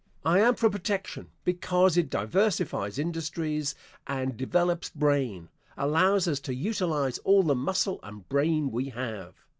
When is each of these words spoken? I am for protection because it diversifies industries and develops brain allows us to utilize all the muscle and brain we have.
I 0.25 0.39
am 0.39 0.55
for 0.55 0.67
protection 0.67 1.27
because 1.45 1.95
it 1.95 2.09
diversifies 2.09 2.97
industries 2.97 3.75
and 4.07 4.35
develops 4.35 4.89
brain 4.89 5.49
allows 5.77 6.27
us 6.27 6.39
to 6.39 6.55
utilize 6.55 7.19
all 7.19 7.43
the 7.43 7.53
muscle 7.53 7.99
and 8.01 8.27
brain 8.27 8.71
we 8.71 8.85
have. 8.89 9.35